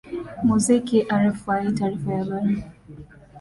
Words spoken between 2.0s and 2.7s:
ya habari